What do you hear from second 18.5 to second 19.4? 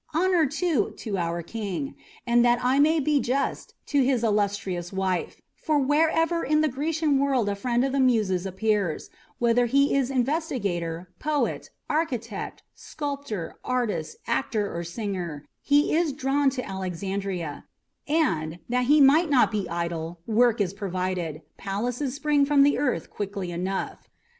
that he may